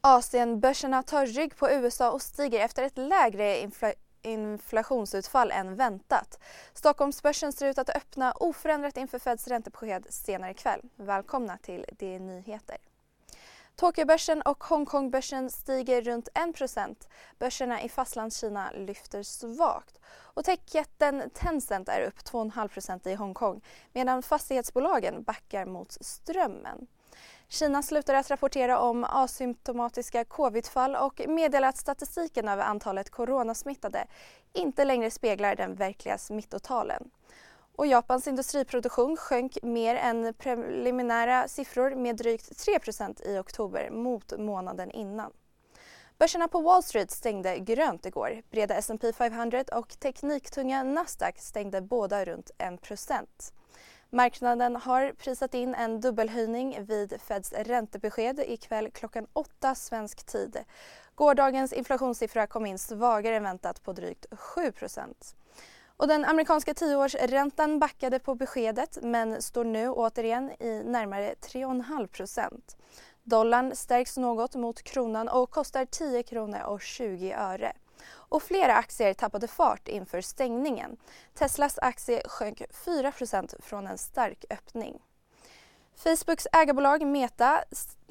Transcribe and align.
Asienbörserna 0.00 1.02
tar 1.02 1.26
rygg 1.26 1.56
på 1.56 1.70
USA 1.70 2.10
och 2.10 2.22
stiger 2.22 2.64
efter 2.64 2.82
ett 2.82 2.98
lägre 2.98 3.60
infla 3.60 3.92
inflationsutfall 4.22 5.50
än 5.50 5.76
väntat. 5.76 6.38
Stockholmsbörsen 6.74 7.52
ser 7.52 7.66
ut 7.66 7.78
att 7.78 7.96
öppna 7.96 8.32
oförändrat 8.32 8.96
inför 8.96 9.18
Feds 9.18 9.48
räntebesked 9.48 10.06
senare 10.10 10.50
ikväll. 10.50 10.80
Välkomna 10.96 11.58
till 11.58 11.84
DN 11.98 12.26
Nyheter. 12.26 12.76
Tokyobörsen 13.76 14.42
och 14.42 14.64
Hongkongbörsen 14.64 15.50
stiger 15.50 16.02
runt 16.02 16.28
1 16.34 17.08
Börserna 17.38 17.82
i 17.82 17.88
Fastlandskina 17.88 18.70
lyfter 18.70 19.22
svagt. 19.22 19.98
Och 20.08 20.44
techjätten 20.44 21.30
Tencent 21.34 21.88
är 21.88 22.00
upp 22.00 22.18
2,5% 22.18 23.08
i 23.08 23.14
Hongkong 23.14 23.64
medan 23.92 24.22
fastighetsbolagen 24.22 25.22
backar 25.22 25.66
mot 25.66 25.92
strömmen. 26.00 26.86
Kina 27.50 27.82
slutar 27.82 28.14
att 28.14 28.30
rapportera 28.30 28.78
om 28.78 29.04
asymptomatiska 29.04 30.24
covidfall 30.24 30.96
och 30.96 31.20
meddelar 31.28 31.68
att 31.68 31.76
statistiken 31.76 32.48
över 32.48 32.62
antalet 32.62 33.10
coronasmittade 33.10 34.06
inte 34.52 34.84
längre 34.84 35.10
speglar 35.10 35.56
den 35.56 35.74
verkliga 35.74 36.18
smittotalen. 36.18 37.10
Och 37.76 37.86
Japans 37.86 38.26
industriproduktion 38.26 39.16
sjönk 39.16 39.58
mer 39.62 39.94
än 39.94 40.34
preliminära 40.34 41.48
siffror 41.48 41.94
med 41.94 42.16
drygt 42.16 42.52
3% 42.52 43.22
i 43.26 43.38
oktober 43.38 43.90
mot 43.90 44.38
månaden 44.38 44.90
innan. 44.90 45.32
Börserna 46.18 46.48
på 46.48 46.60
Wall 46.60 46.82
Street 46.82 47.10
stängde 47.10 47.58
grönt 47.58 48.06
igår. 48.06 48.42
Breda 48.50 48.74
S&P 48.74 49.12
500 49.12 49.64
och 49.72 50.00
tekniktunga 50.00 50.82
Nasdaq 50.82 51.38
stängde 51.38 51.80
båda 51.80 52.24
runt 52.24 52.50
1 52.58 52.80
Marknaden 54.10 54.76
har 54.76 55.12
prisat 55.12 55.54
in 55.54 55.74
en 55.74 56.00
dubbelhöjning 56.00 56.84
vid 56.84 57.20
Feds 57.20 57.52
räntebesked 57.52 58.40
ikväll 58.46 58.90
klockan 58.90 59.26
åtta 59.32 59.74
svensk 59.74 60.26
tid. 60.26 60.64
Gårdagens 61.14 61.72
inflationssiffra 61.72 62.46
kom 62.46 62.66
in 62.66 62.78
svagare 62.78 63.36
än 63.36 63.42
väntat 63.42 63.82
på 63.82 63.92
drygt 63.92 64.26
7 64.30 64.72
och 65.96 66.08
den 66.08 66.24
amerikanska 66.24 66.74
tioårsräntan 66.74 67.78
backade 67.78 68.18
på 68.18 68.34
beskedet 68.34 68.98
men 69.02 69.42
står 69.42 69.64
nu 69.64 69.88
återigen 69.88 70.50
i 70.62 70.82
närmare 70.84 71.34
3,5% 71.40 72.76
Dollarn 73.22 73.76
stärks 73.76 74.16
något 74.16 74.54
mot 74.54 74.82
kronan 74.82 75.28
och 75.28 75.50
kostar 75.50 75.84
10 75.84 76.22
kronor 76.22 76.60
och 76.60 76.80
20 76.80 77.32
öre 77.32 77.72
och 78.06 78.42
flera 78.42 78.74
aktier 78.74 79.14
tappade 79.14 79.48
fart 79.48 79.88
inför 79.88 80.20
stängningen. 80.20 80.96
Teslas 81.34 81.78
aktie 81.78 82.22
sjönk 82.28 82.62
4% 82.84 83.62
från 83.62 83.86
en 83.86 83.98
stark 83.98 84.44
öppning. 84.50 85.00
Facebooks 85.98 86.46
ägarbolag 86.52 87.06
Meta 87.06 87.64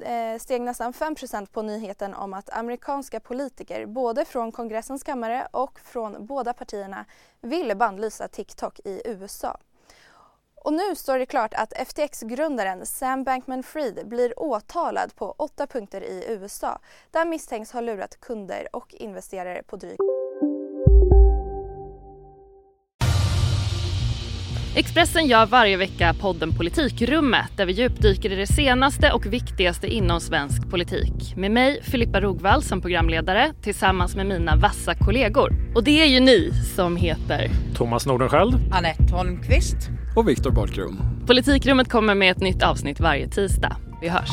eh, 0.00 0.38
steg 0.38 0.62
nästan 0.62 0.92
5% 0.92 1.46
på 1.46 1.62
nyheten 1.62 2.14
om 2.14 2.34
att 2.34 2.50
amerikanska 2.50 3.20
politiker 3.20 3.86
både 3.86 4.24
från 4.24 4.52
kongressens 4.52 5.02
kammare 5.02 5.48
och 5.50 5.80
från 5.80 6.26
båda 6.26 6.52
partierna 6.52 7.04
vill 7.40 7.76
bannlysa 7.76 8.28
TikTok 8.28 8.80
i 8.84 9.02
USA. 9.04 9.58
Och 10.68 10.74
nu 10.74 10.96
står 10.96 11.18
det 11.18 11.26
klart 11.26 11.54
att 11.54 11.72
FTX-grundaren 11.72 12.86
Sam 12.86 13.24
Bankman-Fried 13.24 14.08
blir 14.08 14.40
åtalad 14.40 15.14
på 15.16 15.34
åtta 15.38 15.66
punkter 15.66 16.00
i 16.00 16.24
USA 16.28 16.78
där 17.10 17.24
misstänks 17.24 17.72
ha 17.72 17.80
lurat 17.80 18.20
kunder 18.20 18.68
och 18.72 18.94
investerare 18.94 19.62
på 19.62 19.76
drygt 19.76 20.00
Expressen 24.76 25.26
gör 25.26 25.46
varje 25.46 25.76
vecka 25.76 26.14
podden 26.20 26.56
Politikrummet 26.56 27.56
där 27.56 27.66
vi 27.66 27.72
djupdyker 27.72 28.32
i 28.32 28.36
det 28.36 28.46
senaste 28.46 29.12
och 29.12 29.26
viktigaste 29.26 29.86
inom 29.86 30.20
svensk 30.20 30.70
politik. 30.70 31.36
Med 31.36 31.50
mig, 31.50 31.82
Filippa 31.82 32.20
Rogvall, 32.20 32.62
som 32.62 32.80
programledare 32.80 33.52
tillsammans 33.62 34.16
med 34.16 34.26
mina 34.26 34.56
vassa 34.56 34.94
kollegor. 34.94 35.52
Och 35.74 35.84
det 35.84 36.02
är 36.02 36.06
ju 36.06 36.20
ni 36.20 36.52
som 36.76 36.96
heter 36.96 37.50
Thomas 37.76 38.06
Nordenskjöld, 38.06 38.54
Anette 38.72 39.14
Holmqvist 39.14 39.97
och 40.18 40.28
Viktor 40.28 40.50
Bartkron. 40.50 40.96
Politikrummet 41.26 41.88
kommer 41.88 42.14
med 42.14 42.30
ett 42.30 42.40
nytt 42.40 42.62
avsnitt 42.62 43.00
varje 43.00 43.28
tisdag. 43.28 43.76
Vi 44.00 44.08
hörs. 44.08 44.30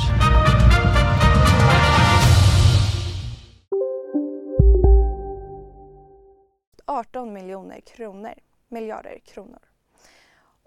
–18 6.87 7.31
miljoner 7.31 7.79
kronor, 7.79 8.33
miljarder 8.67 9.19
kronor. 9.25 9.59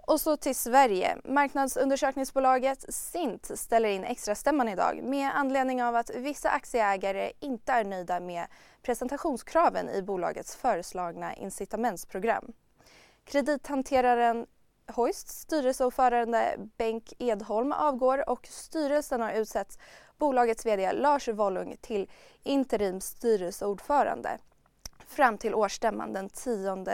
Och 0.07 0.21
så 0.21 0.37
till 0.37 0.55
Sverige. 0.55 1.17
Marknadsundersökningsbolaget 1.25 2.95
Sint 2.95 3.51
ställer 3.55 3.89
in 3.89 4.05
extra 4.05 4.35
stämman 4.35 4.69
idag 4.69 5.01
med 5.03 5.31
anledning 5.35 5.83
av 5.83 5.97
att 5.97 6.11
vissa 6.17 6.51
aktieägare 6.51 7.33
inte 7.41 7.73
är 7.73 7.85
nöjda 7.85 8.21
med 8.21 8.47
presentationskraven 8.83 9.89
i 9.89 10.03
bolagets 10.03 10.57
föreslagna 10.57 11.35
incitamentsprogram. 11.35 12.53
Kredithanteraren 13.25 14.47
Hoist 14.93 15.29
styrelseordförande 15.29 16.55
Bengt 16.77 17.13
Edholm 17.19 17.73
avgår 17.73 18.29
och 18.31 18.47
styrelsen 18.47 19.21
har 19.21 19.33
utsett 19.33 19.79
bolagets 20.19 20.67
VD 20.67 20.93
Lars 20.93 21.29
Wollung 21.29 21.77
till 21.81 22.11
interim 22.43 23.01
styrelseordförande 23.01 24.39
fram 25.07 25.39
till 25.39 25.55
årsstämman 25.55 26.13
den 26.13 26.29
10 26.29 26.85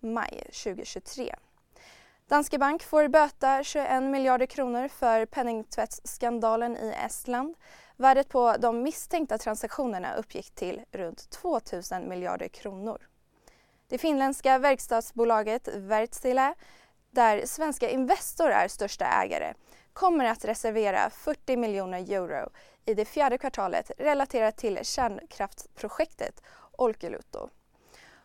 maj 0.00 0.42
2023. 0.64 1.34
Danske 2.28 2.58
Bank 2.58 2.82
får 2.82 3.08
böta 3.08 3.62
21 3.62 4.02
miljarder 4.02 4.46
kronor 4.46 4.88
för 4.88 5.26
penningtvättsskandalen 5.26 6.76
i 6.76 6.94
Estland. 7.06 7.54
Värdet 7.96 8.28
på 8.28 8.56
de 8.58 8.82
misstänkta 8.82 9.38
transaktionerna 9.38 10.14
uppgick 10.14 10.50
till 10.50 10.80
runt 10.92 11.30
2 11.30 11.60
000 11.92 12.02
miljarder 12.08 12.48
kronor. 12.48 13.08
Det 13.88 13.98
finländska 13.98 14.58
verkstadsbolaget 14.58 15.68
Wärtsilä, 15.68 16.54
där 17.12 17.46
svenska 17.46 17.90
Investor 17.90 18.50
är 18.50 18.68
största 18.68 19.04
ägare, 19.04 19.54
kommer 19.92 20.24
att 20.24 20.44
reservera 20.44 21.10
40 21.10 21.56
miljoner 21.56 22.12
euro 22.12 22.50
i 22.86 22.94
det 22.94 23.04
fjärde 23.04 23.38
kvartalet 23.38 23.90
relaterat 23.98 24.56
till 24.56 24.78
kärnkraftsprojektet 24.82 26.42
Olkiluoto. 26.72 27.48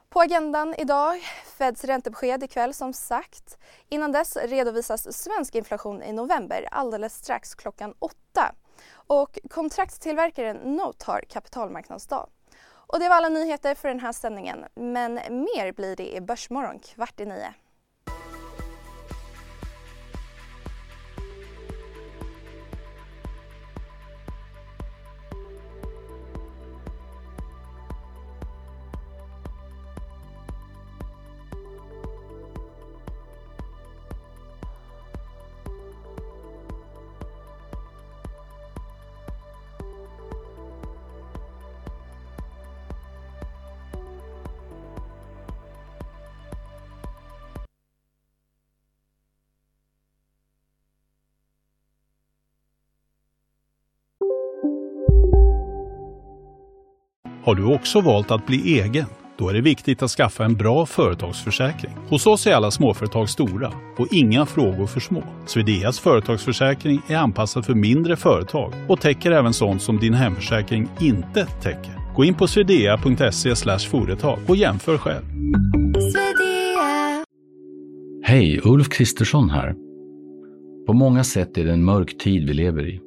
På 0.10 0.22
agendan 0.22 0.76
idag, 0.78 1.22
Feds 1.58 1.84
räntebesked 1.84 2.44
ikväll 2.44 2.74
som 2.74 2.94
sagt. 2.94 3.58
Innan 3.90 4.12
dess 4.12 4.38
redovisas 4.38 5.18
svensk 5.18 5.56
inflation 5.56 6.04
i 6.04 6.14
november 6.14 6.68
alldeles 6.72 7.16
strax 7.16 7.56
klockan 7.56 7.94
åtta. 8.00 8.56
Och 8.92 9.40
kontraktstillverkaren 9.50 10.58
Note 10.58 11.06
har 11.06 11.22
kapitalmarknadsdag. 11.30 12.30
Och 12.70 13.00
det 13.00 13.10
var 13.10 13.16
alla 13.16 13.30
nyheter 13.30 13.76
för 13.76 13.88
den 13.88 14.00
här 14.00 14.12
sändningen, 14.12 14.66
men 14.76 15.14
mer 15.14 15.72
blir 15.72 15.96
det 15.96 16.16
i 16.16 16.22
Börsmorgon 16.22 16.80
kvart 16.80 17.20
i 17.20 17.26
nio. 17.26 17.54
Har 57.48 57.56
du 57.56 57.66
också 57.66 58.02
valt 58.02 58.32
att 58.32 58.46
bli 58.46 58.80
egen? 58.80 59.06
Då 59.38 59.50
är 59.50 59.54
det 59.54 59.62
viktigt 59.62 60.04
att 60.04 60.12
skaffa 60.12 60.46
en 60.46 60.56
bra 60.56 60.86
företagsförsäkring. 60.86 61.92
Hos 62.10 62.28
oss 62.28 62.48
är 62.48 62.54
alla 62.54 62.72
småföretag 62.72 63.30
stora 63.30 63.74
och 63.98 64.08
inga 64.12 64.46
frågor 64.46 64.88
för 64.88 65.00
små. 65.00 65.24
Swedeas 65.46 66.00
företagsförsäkring 66.00 67.02
är 67.08 67.16
anpassad 67.16 67.66
för 67.66 67.74
mindre 67.74 68.16
företag 68.16 68.74
och 68.88 69.02
täcker 69.02 69.32
även 69.32 69.54
sånt 69.54 69.82
som 69.82 70.00
din 70.00 70.14
hemförsäkring 70.14 70.90
inte 71.02 71.46
täcker. 71.46 72.14
Gå 72.16 72.26
in 72.26 72.34
på 72.34 72.48
swedea.se 72.48 73.78
företag 73.90 74.40
och 74.48 74.56
jämför 74.56 74.98
själv. 74.98 75.26
Hej, 78.24 78.62
Ulf 78.64 78.90
Kristersson 78.90 79.50
här. 79.50 79.76
På 80.88 80.94
många 80.94 81.24
sätt 81.24 81.58
är 81.58 81.66
det 81.66 81.74
en 81.74 81.84
mörk 81.84 82.18
tid 82.18 82.48
vi 82.48 82.54
lever 82.54 82.90
i. 82.90 83.07